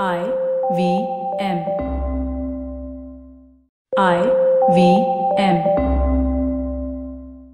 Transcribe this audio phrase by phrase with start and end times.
[0.00, 0.20] I
[0.74, 1.06] V
[1.38, 1.58] M.
[3.98, 4.22] I
[4.72, 5.04] V
[5.36, 5.62] M.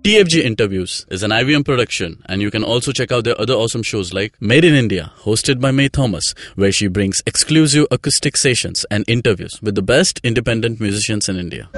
[0.03, 3.83] TFG Interviews is an IVM production, and you can also check out their other awesome
[3.83, 8.87] shows like Made in India, hosted by May Thomas, where she brings exclusive acoustic sessions
[8.89, 11.69] and interviews with the best independent musicians in India.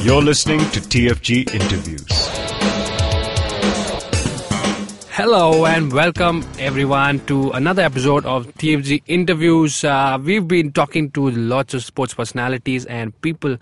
[0.00, 2.61] You're listening to TFG Interviews.
[5.14, 9.84] Hello and welcome everyone to another episode of TFG Interviews.
[9.84, 13.58] Uh, we've been talking to lots of sports personalities and people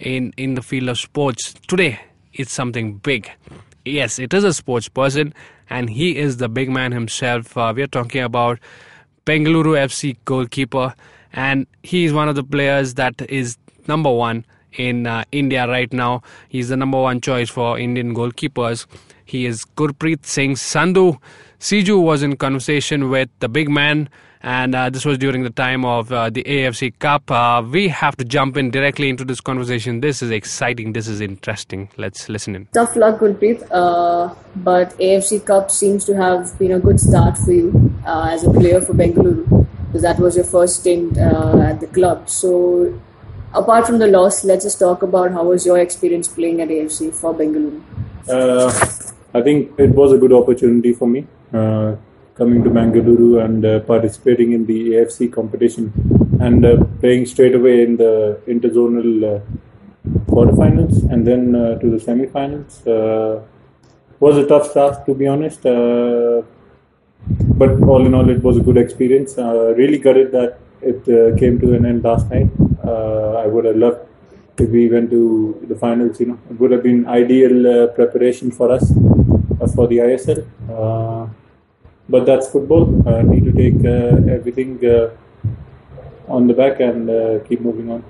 [0.00, 1.54] in in the field of sports.
[1.68, 2.00] Today,
[2.32, 3.30] it's something big.
[3.84, 5.32] Yes, it is a sports person,
[5.70, 7.56] and he is the big man himself.
[7.56, 8.58] Uh, we are talking about
[9.24, 10.94] Bengaluru FC goalkeeper,
[11.32, 13.56] and he is one of the players that is
[13.86, 16.22] number one in uh, India right now.
[16.48, 18.86] He's the number one choice for Indian goalkeepers.
[19.28, 21.20] He is Gurpreet Singh Sandhu.
[21.60, 24.08] Siju was in conversation with the big man,
[24.40, 27.30] and uh, this was during the time of uh, the AFC Cup.
[27.30, 30.00] Uh, we have to jump in directly into this conversation.
[30.00, 30.94] This is exciting.
[30.94, 31.90] This is interesting.
[31.98, 32.68] Let's listen in.
[32.72, 33.68] Tough luck, Gurpreet.
[33.70, 38.44] Uh, but AFC Cup seems to have been a good start for you uh, as
[38.44, 42.30] a player for Bengaluru because that was your first stint uh, at the club.
[42.30, 42.98] So,
[43.52, 47.12] apart from the loss, let's just talk about how was your experience playing at AFC
[47.12, 47.82] for Bengaluru.
[49.34, 51.96] I think it was a good opportunity for me uh,
[52.34, 55.92] coming to Mangaluru and uh, participating in the AFC competition
[56.40, 59.40] and uh, playing straight away in the interzonal uh,
[60.30, 62.86] quarterfinals and then uh, to the semifinals.
[62.86, 63.42] Uh,
[64.18, 66.42] was a tough start to be honest, but
[67.82, 69.36] all in all, it was a good experience.
[69.36, 71.04] Really gutted that it
[71.38, 72.48] came to an end last night.
[72.82, 74.00] I would have loved
[74.58, 76.18] if we went to the finals.
[76.18, 78.90] You know, it would have been ideal preparation for us
[79.66, 80.46] for the ISL.
[80.70, 81.28] Uh,
[82.08, 82.84] but that's football.
[83.08, 85.10] Uh, need to take uh, everything uh,
[86.28, 88.04] on the back and uh, keep moving on.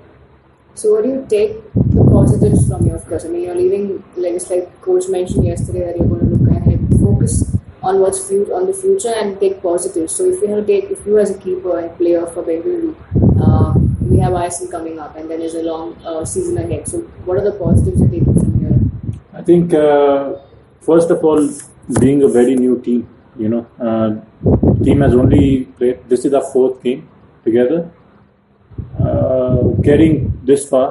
[0.75, 3.25] So, what do you take the positives from your course?
[3.25, 6.49] I mean, you're leaving, like it's like coach mentioned yesterday, that you're going to look
[6.55, 10.15] ahead, focus on what's fu- on the future, and take positives.
[10.15, 12.95] So, if you have to take, if you as a keeper and player for Bengaluru,
[13.41, 16.87] uh, we have ISL coming up, and then there's a long uh, season ahead.
[16.87, 18.79] So, what are the positives you're taking from here?
[19.33, 20.35] I think uh,
[20.89, 21.41] first of all,
[21.99, 23.01] being a very new team,
[23.37, 24.09] you know, uh,
[24.83, 25.97] team has only played.
[26.13, 27.07] This is our fourth game
[27.43, 27.79] together.
[29.07, 29.57] Uh,
[29.89, 30.15] getting
[30.51, 30.87] this far,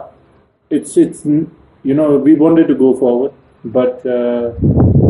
[0.70, 3.32] it's it's you know we wanted to go forward,
[3.78, 4.52] but uh,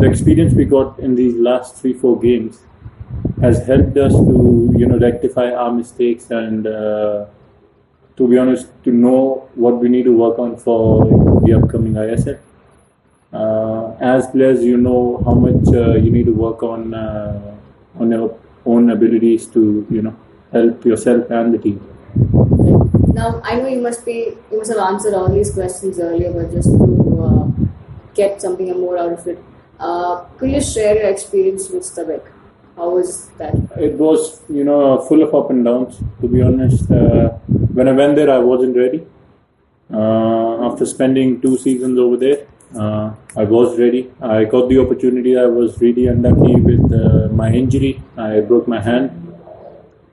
[0.00, 2.60] the experience we got in these last three four games
[3.46, 7.26] has helped us to you know rectify our mistakes and uh,
[8.16, 10.78] to be honest to know what we need to work on for
[11.46, 12.06] the upcoming uh,
[13.32, 17.56] as players, you know how much uh, you need to work on uh,
[17.98, 20.16] on your own abilities to you know
[20.52, 21.80] help yourself and the team.
[23.12, 26.50] Now, I know you must be you must have answered all these questions earlier, but
[26.52, 26.88] just to
[27.28, 27.66] uh,
[28.14, 29.42] get something more out of it,
[29.80, 32.22] uh, could you share your experience with Stabæk?
[32.76, 33.54] How was that?
[33.76, 36.00] It was you know full of up and downs.
[36.20, 37.30] To be honest, uh,
[37.78, 39.06] when I went there, I wasn't ready.
[39.92, 42.46] Uh, after spending two seasons over there,
[42.76, 44.10] uh, I was ready.
[44.20, 45.38] I got the opportunity.
[45.38, 48.02] I was really unlucky with uh, my injury.
[48.16, 49.10] I broke my hand.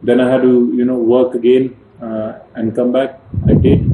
[0.01, 3.19] Then I had to, you know, work again uh, and come back.
[3.47, 3.91] I did.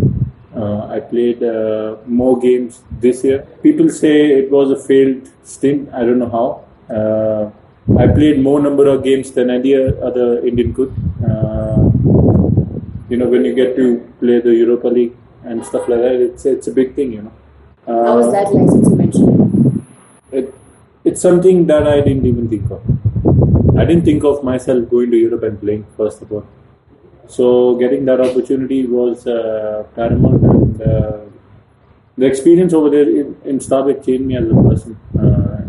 [0.55, 3.39] Uh, I played uh, more games this year.
[3.63, 5.89] People say it was a failed stint.
[5.93, 6.65] I don't know how.
[6.93, 7.51] Uh,
[7.97, 10.93] I played more number of games than any other Indian could.
[13.09, 15.13] You know, when you get to play the Europa League
[15.43, 17.11] and stuff like that, it's it's a big thing.
[17.11, 17.33] You know.
[17.87, 19.85] How was that you mentioned?
[20.31, 20.53] It,
[21.03, 22.81] it's something that I didn't even think of.
[23.77, 26.45] I didn't think of myself going to Europe and playing, first of all.
[27.27, 31.19] So getting that opportunity was uh, paramount, and uh,
[32.17, 34.99] the experience over there in, in Stabæk changed me as a person.
[35.17, 35.61] Uh,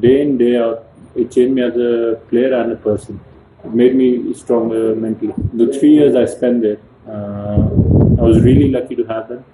[0.00, 3.20] day in, day out, it changed me as a player and a person.
[3.64, 5.34] It made me stronger mentally.
[5.52, 7.68] The three years I spent there, uh,
[8.18, 9.44] I was really lucky to have them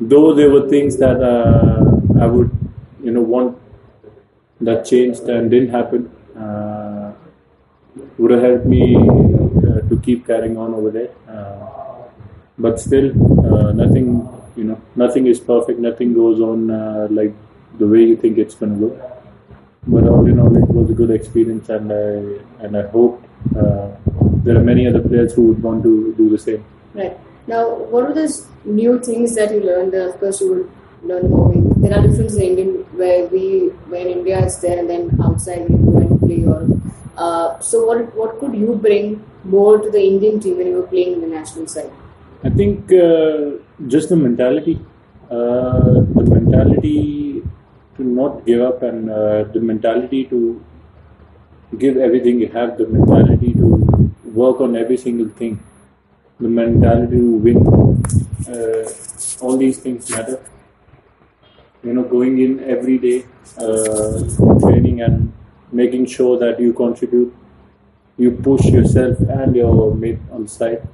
[0.00, 2.50] though there were things that uh, I would,
[3.02, 3.58] you know, want
[4.60, 7.12] that changed and didn't happen, uh,
[8.18, 11.10] would have helped me uh, to keep carrying on over there.
[11.28, 12.08] Uh,
[12.58, 13.10] but still,
[13.44, 15.78] uh, nothing, you know, nothing is perfect.
[15.78, 17.34] Nothing goes on uh, like
[17.78, 19.12] the way you think it's going to go.
[19.86, 23.22] But all in all, it was a good experience, and I and I hope
[23.52, 26.64] there are many other players who would want to do the same.
[26.94, 27.16] Right.
[27.46, 27.62] Now,
[27.92, 29.94] what are those new things that you learned?
[29.94, 30.70] Of course, you would
[31.08, 31.52] learn more.
[31.82, 32.70] There are differences in Indian
[33.00, 36.60] where we, when India is there, and then outside we go and play, or
[37.24, 39.04] Uh, so what what could you bring
[39.52, 41.92] more to the Indian team when you were playing in the national side?
[42.48, 43.56] I think uh,
[43.94, 44.74] just the mentality,
[45.36, 46.98] uh, the mentality
[47.96, 50.40] to not give up, and uh, the mentality to
[51.84, 53.70] give everything you have, the mentality to
[54.42, 55.58] work on every single thing,
[56.40, 58.02] the mentality to win.
[58.48, 58.88] Uh,
[59.40, 60.44] all these things matter.
[61.82, 63.24] You know, going in every day,
[63.58, 64.22] uh,
[64.60, 65.32] training and
[65.72, 67.34] making sure that you contribute,
[68.16, 70.88] you push yourself and your mate on the side.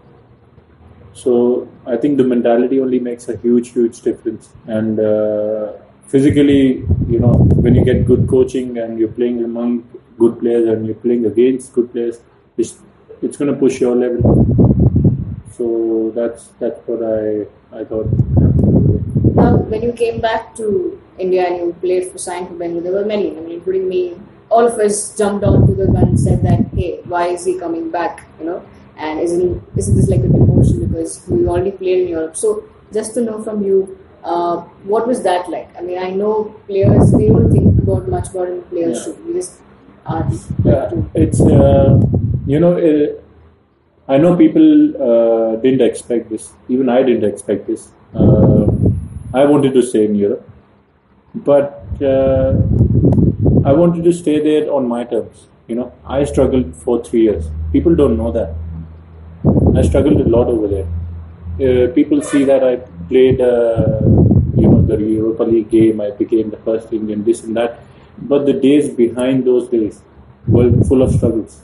[1.15, 4.51] So I think the mentality only makes a huge, huge difference.
[4.67, 5.73] And uh,
[6.07, 10.87] physically, you know, when you get good coaching and you're playing among good players and
[10.87, 12.21] you're playing against good players,
[12.57, 12.79] it's
[13.21, 14.62] it's going to push your level.
[15.57, 17.47] So that's that's what I
[17.81, 18.09] I thought.
[19.35, 22.93] Now, when you came back to India and you played for Saint for Bengal, there
[22.93, 24.17] were many, I mean, including me.
[24.51, 27.91] All of us jumped onto the gun and said that, hey, why is he coming
[27.91, 28.27] back?
[28.39, 28.67] You know,
[28.97, 32.37] and isn't isn't this like a demotion because we already played in Europe?
[32.37, 35.75] So, just to know from you, uh, what was that like?
[35.77, 39.05] I mean, I know players they don't think about much about it in players Yeah.
[39.05, 39.61] should we just
[40.05, 40.29] are
[40.65, 42.01] Yeah, it's uh,
[42.47, 43.07] you know uh,
[44.13, 44.67] I know people
[45.09, 46.53] uh, didn't expect this.
[46.69, 47.91] Even I didn't expect this.
[48.15, 48.67] Uh,
[49.33, 50.49] I wanted to stay in Europe,
[51.35, 52.51] but uh,
[53.65, 55.47] I wanted to stay there on my terms.
[55.67, 57.47] You know, I struggled for three years.
[57.73, 58.55] People don't know that.
[59.79, 60.89] I struggled a lot over there.
[61.65, 62.77] Uh, people see that I
[63.09, 64.01] played, uh,
[64.63, 66.01] you know, the Europa League game.
[66.01, 67.81] I became the first Indian, this and that.
[68.19, 70.03] But the days behind those days
[70.47, 71.63] were full of struggles,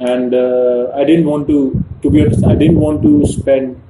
[0.00, 1.84] and uh, I didn't want to.
[2.02, 3.80] To be honest, I didn't want to spend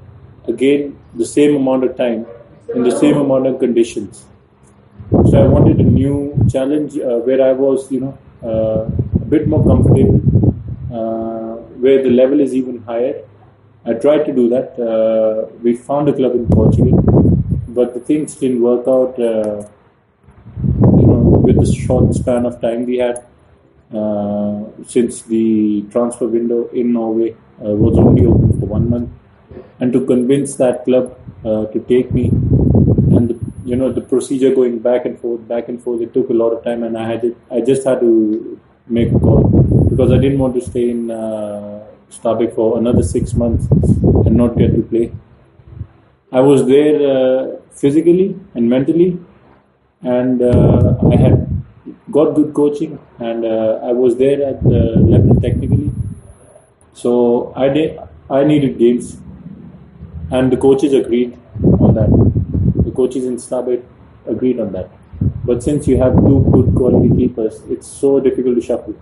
[0.49, 2.27] again the same amount of time
[2.75, 4.25] in the same amount of conditions.
[5.11, 8.91] So I wanted a new challenge uh, where I was, you know, uh,
[9.23, 10.21] a bit more comfortable,
[10.93, 13.23] uh, where the level is even higher.
[13.85, 14.79] I tried to do that.
[14.79, 17.01] Uh, we found a club in Portugal,
[17.69, 19.19] but the things didn't work out.
[19.19, 19.67] Uh,
[21.01, 23.25] you know, with the short span of time we had,
[24.87, 29.11] since the transfer window in Norway uh, was only open for one month,
[29.81, 34.55] and to convince that club uh, to take me, and the, you know the procedure
[34.55, 37.07] going back and forth, back and forth, it took a lot of time, and I
[37.07, 39.45] had it, I just had to make a call
[39.91, 41.85] because I didn't want to stay in uh,
[42.55, 45.13] for another six months and not get to play.
[46.33, 49.19] I was there uh, physically and mentally,
[50.03, 51.50] and uh, I had
[52.11, 55.91] got good coaching, and uh, I was there at the level technically.
[56.93, 57.99] So I did.
[58.29, 59.19] I needed games,
[60.31, 61.39] and the coaches agreed
[61.81, 62.11] on that.
[62.85, 63.83] The coaches in Stabæk
[64.27, 64.91] agreed on that.
[65.45, 68.95] But since you have two good quality keepers, it's so difficult to shuffle.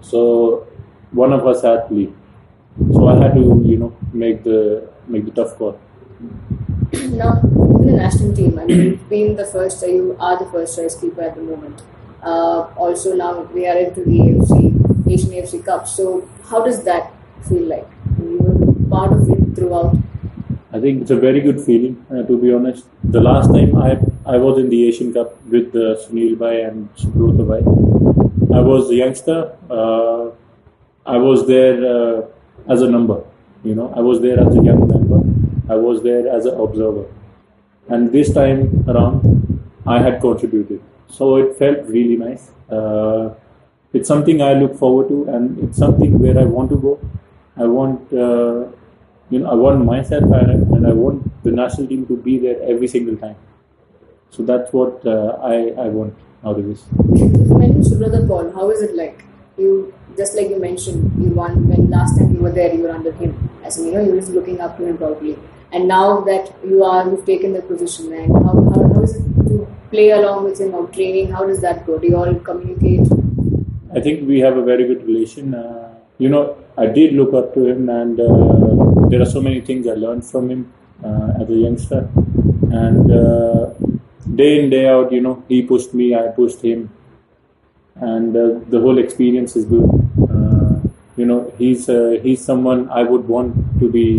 [0.00, 0.66] So
[1.12, 2.14] one of us had to leave.
[2.92, 5.78] So I had to, you know, make the make the tough call.
[6.92, 7.40] Now
[7.80, 10.98] in the national team, I mean, you've been the first, you are the first choice
[11.00, 11.82] keeper at the moment.
[12.22, 15.88] Uh, also, now we are into the AFC, Asian AFC Cup.
[15.88, 17.12] So, how does that
[17.48, 17.88] feel like?
[18.18, 19.96] You were part of it throughout.
[20.72, 22.84] I think it's a very good feeling, uh, to be honest.
[23.02, 26.94] The last time I I was in the Asian Cup with uh, Sunil Bhai and
[26.94, 27.62] Subrata Bhai,
[28.56, 29.56] I was a youngster.
[29.68, 30.30] Uh,
[31.06, 32.22] I was there uh,
[32.68, 33.24] as a number,
[33.64, 33.92] you know.
[33.96, 35.19] I was there as a young member.
[35.70, 37.06] I was there as an observer.
[37.88, 40.82] And this time around, I had contributed.
[41.08, 42.50] So it felt really nice.
[42.70, 43.34] Uh,
[43.92, 47.00] it's something I look forward to, and it's something where I want to go.
[47.56, 48.70] I want, uh,
[49.30, 52.62] you know, I want myself, and, and I want the national team to be there
[52.62, 53.36] every single time.
[54.30, 56.14] So that's what uh, I I want.
[56.42, 56.76] You
[57.58, 58.50] mentioned Subrata Paul.
[58.52, 59.24] How is it like?
[59.58, 62.90] You just like you mentioned, you won when last time you were there, you were
[62.90, 63.50] under him.
[63.62, 65.36] As in, you know, you were just looking up to him probably.
[65.72, 69.22] And now that you are, you've taken the position, and how, how, how is it
[69.48, 71.30] to play along with him or training?
[71.30, 71.98] How does that go?
[71.98, 73.06] Do you all communicate?
[73.94, 75.54] I think we have a very good relation.
[75.54, 79.60] Uh, you know, I did look up to him, and uh, there are so many
[79.60, 80.72] things I learned from him
[81.04, 82.08] uh, as a youngster.
[82.72, 83.70] And uh,
[84.34, 86.90] day in day out, you know, he pushed me, I pushed him,
[87.96, 89.88] and uh, the whole experience is good.
[90.22, 91.86] Uh, you know, he's
[92.22, 94.18] he's someone I would want to be,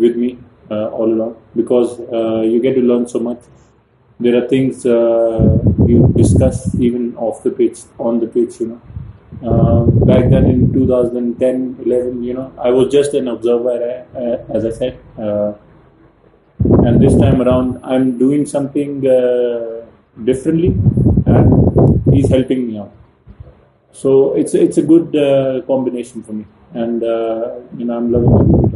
[0.00, 0.38] with me
[0.70, 3.40] uh, all along because uh, you get to learn so much.
[4.18, 8.80] There are things uh, you discuss even off the pitch, on the pitch, you know.
[9.42, 14.66] Uh, back then in 2010 11 you know i was just an observer uh, as
[14.66, 15.52] i said uh,
[16.86, 19.00] and this time around i'm doing something
[20.28, 20.70] differently
[21.26, 22.92] and he's helping me out
[24.00, 25.08] So it's it's a good
[25.70, 26.44] combination for me,
[26.82, 27.02] and
[27.78, 28.69] you know I'm loving it.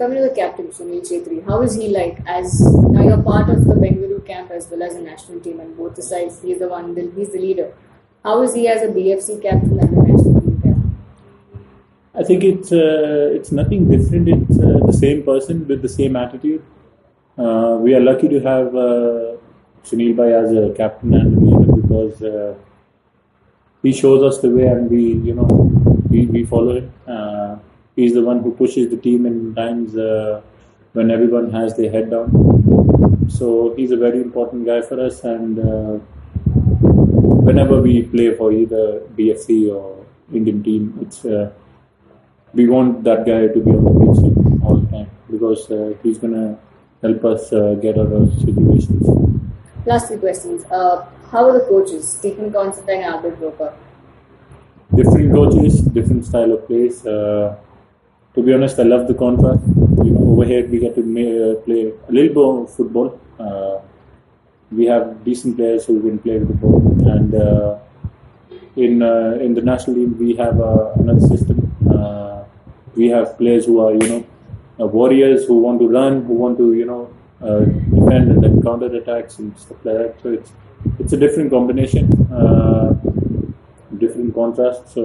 [0.00, 2.58] Coming to the captain, Sunil Chhetri, how is he like as
[2.92, 5.94] now you're part of the Bengaluru camp as well as the national team and both
[5.94, 7.74] the sides, he's the one, he's the leader.
[8.24, 10.96] How is he as a BFC captain and the national team captain?
[12.14, 14.30] I think it's uh, it's nothing different.
[14.30, 16.64] It's uh, the same person with the same attitude.
[17.36, 19.36] Uh, we are lucky to have uh,
[19.84, 22.54] Sunil Bhai as a captain and a leader because uh,
[23.82, 25.50] he shows us the way and we you know
[26.08, 26.90] we, we follow him.
[28.00, 30.40] He's the one who pushes the team in times uh,
[30.94, 32.28] when everyone has their head down.
[33.38, 35.58] So he's a very important guy for us and.
[35.58, 35.98] Uh,
[37.50, 41.50] whenever we play for either BFC or Indian team, it's uh,
[42.52, 44.20] we want that guy to be on the pitch
[44.64, 46.58] all the time because uh, he's gonna
[47.02, 49.02] help us uh, get out of situations.
[49.86, 50.64] Last three questions.
[50.64, 53.74] Uh, how are the coaches, Stephen Constantine and Albert Roca?
[54.94, 57.06] Different coaches, different style of plays.
[58.34, 59.60] To be honest, I love the contrast.
[60.04, 63.20] You know, over here we get to uh, play a little bit of football.
[63.40, 63.80] Uh,
[64.70, 67.78] we have decent players who can play with the ball, and uh,
[68.76, 71.74] in uh, in the national team we have uh, another system.
[71.90, 72.44] Uh,
[72.94, 76.72] we have players who are you know warriors who want to run, who want to
[76.74, 77.10] you know
[77.40, 80.14] defend and then counter attacks and stuff like that.
[80.22, 80.52] So it's
[81.00, 82.08] it's a different combination,
[83.98, 84.88] different contrast.
[84.94, 85.02] So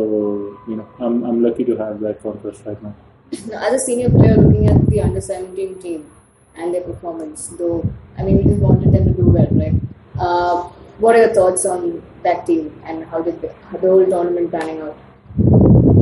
[0.68, 2.94] you know I'm I'm lucky to have that contrast right now.
[3.34, 6.10] As a senior player looking at the under 17 team
[6.56, 9.74] and their performance, though, I mean, we just wanted them to do well, right?
[10.18, 14.06] Uh, what are your thoughts on that team and how did the, how the whole
[14.06, 14.98] tournament panning out?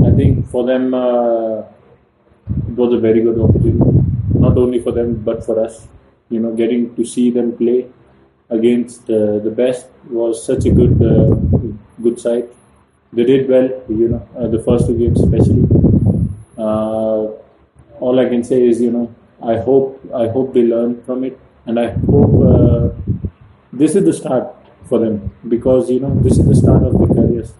[0.06, 1.60] I think for them uh,
[2.68, 3.80] it was a very good opportunity,
[4.34, 5.88] not only for them but for us.
[6.30, 7.88] You know, getting to see them play
[8.50, 11.36] against uh, the best was such a good uh,
[12.02, 12.48] good side.
[13.12, 15.64] They did well, you know, uh, the first two games especially.
[16.58, 17.13] Uh,
[18.04, 19.06] all I can say is, you know,
[19.52, 22.90] I hope I hope they learn from it, and I hope uh,
[23.82, 24.48] this is the start
[24.90, 27.54] for them because you know this is the start of their careers.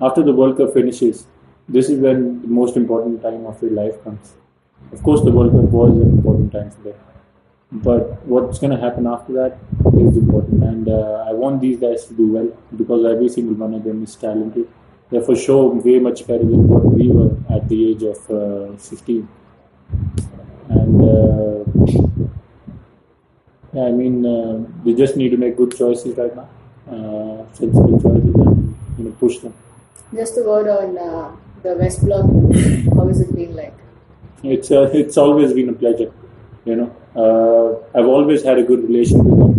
[0.00, 1.26] After the World Cup finishes,
[1.68, 4.34] this is when the most important time of their life comes.
[4.92, 6.96] Of course, the World Cup was an important time for them,
[7.88, 9.58] but what's going to happen after that
[10.06, 10.64] is important.
[10.70, 14.02] And uh, I want these guys to do well because every single one of them
[14.02, 14.68] is talented.
[15.10, 18.76] They're for sure way much better than what we were at the age of uh,
[18.76, 19.28] 15.
[20.68, 21.52] And uh,
[23.72, 26.48] yeah, I mean, uh, they just need to make good choices right now,
[26.90, 29.54] uh, sensible choices, and you know, push them.
[30.14, 32.26] Just a word on uh, the West Block.
[32.96, 33.74] How has it been like?
[34.42, 36.12] It's uh, it's always been a pleasure.
[36.64, 39.52] You know, uh, I've always had a good relation with them.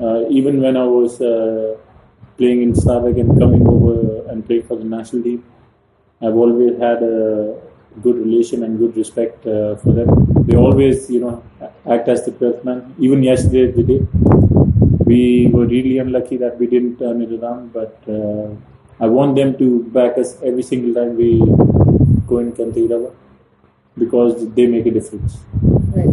[0.00, 1.76] Uh, even when I was uh,
[2.36, 5.44] playing in Stabæk and coming over and playing for the national team,
[6.22, 7.60] I've always had a
[8.02, 10.08] good relation and good respect uh, for them.
[10.46, 11.42] They always, you know,
[11.88, 12.94] act as the twelfth man.
[12.98, 14.08] Even yesterday they did.
[15.06, 18.48] We were really unlucky that we didn't turn it around, but uh,
[18.98, 21.38] I want them to back us every single time we
[22.26, 23.14] go in Kanteerava
[23.96, 25.38] because they make a difference.
[25.94, 26.08] Right.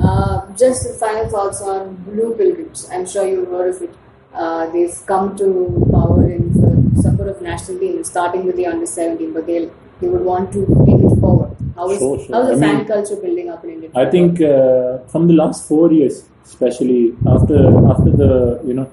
[0.00, 2.88] Uh, just final thoughts on Blue Pilgrims.
[2.92, 3.94] I'm sure you've heard of it.
[4.32, 8.86] Uh, they've come to power in some sort of national team, starting with the under
[8.86, 11.56] 17, but they'll they would want to take it forward.
[11.74, 12.34] How is Sure, sure.
[12.34, 13.90] how is the I fan mean, culture building up in India?
[13.94, 17.58] I think uh, from the last four years, especially after
[17.92, 18.88] after the you know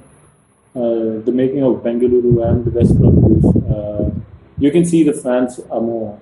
[0.76, 3.14] uh, the making of Bengaluru and the West Block
[3.76, 4.10] uh,
[4.58, 6.20] you can see the fans are more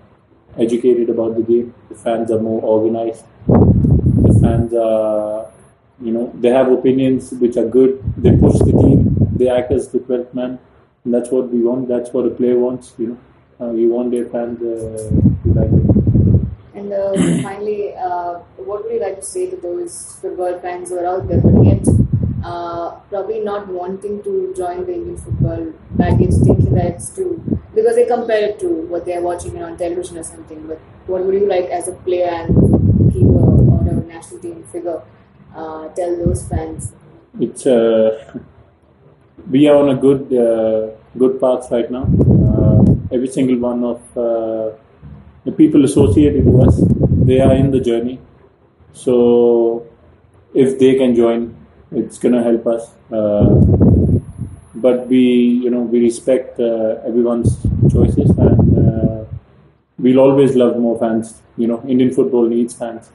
[0.58, 1.74] educated about the game.
[1.90, 3.24] The fans are more organized.
[3.48, 5.48] The fans are
[6.02, 8.02] you know they have opinions which are good.
[8.18, 9.28] They push the team.
[9.36, 10.60] They act as the twelfth man.
[11.04, 11.88] And that's what we want.
[11.88, 12.94] That's what a player wants.
[12.98, 13.18] You know,
[13.68, 15.10] we want their fans uh,
[15.44, 15.88] to like it.
[16.74, 21.00] And uh, finally, uh, what would you like to say to those football fans who
[21.00, 21.86] are out there, but yet
[22.44, 27.41] uh, probably not wanting to join the Indian football baggage, thinking that it's true
[27.75, 30.68] because they compare it to what they are watching on television or something.
[30.68, 35.01] But what would you like as a player and keeper or a national team figure
[35.56, 36.94] uh, tell those fans?
[37.39, 38.34] it's uh,
[39.50, 42.03] we are on a good uh, good path right now.
[42.03, 44.72] Uh, every single one of uh,
[45.46, 46.82] the people associated with us,
[47.25, 48.20] they are in the journey.
[48.94, 49.88] So
[50.53, 51.56] if they can join,
[51.91, 52.91] it's gonna help us.
[53.12, 53.56] Uh,
[54.75, 55.20] but we,
[55.63, 57.58] you know, we respect everyone's
[57.91, 59.27] choices, and
[60.00, 61.41] we'll always love more fans.
[61.58, 63.12] You know, Indian football needs fans.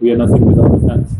[0.00, 1.12] We are nothing without the fans.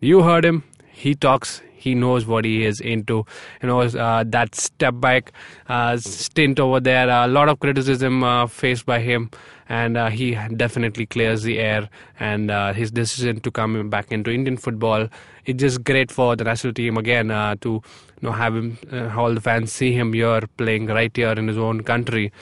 [0.00, 0.62] You heard him.
[0.94, 3.26] He talks, he knows what he is into.
[3.60, 5.28] You know, uh, that Stabæk
[5.68, 9.30] uh, stint over there, a lot of criticism uh, faced by him,
[9.68, 11.90] and uh, he definitely clears the air.
[12.18, 15.08] And uh, his decision to come back into Indian football,
[15.44, 17.82] it's just great for the national team again uh, to you
[18.22, 18.78] know have him,
[19.16, 22.32] all the fans see him here playing right here in his own country.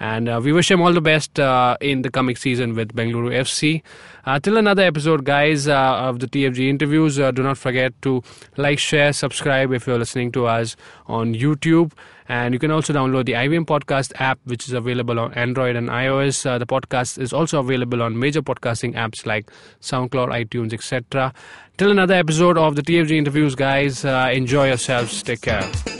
[0.00, 3.32] And uh, we wish him all the best uh, in the coming season with Bengaluru
[3.32, 3.82] FC.
[4.24, 7.18] Uh, till another episode, guys, uh, of the TFG interviews.
[7.18, 8.22] Uh, do not forget to
[8.56, 10.74] like, share, subscribe if you're listening to us
[11.06, 11.92] on YouTube.
[12.28, 15.88] And you can also download the IVM Podcast app, which is available on Android and
[15.88, 16.46] iOS.
[16.46, 21.34] Uh, the podcast is also available on major podcasting apps like SoundCloud, iTunes, etc.
[21.76, 24.04] Till another episode of the TFG interviews, guys.
[24.04, 25.22] Uh, enjoy yourselves.
[25.22, 25.99] Take care.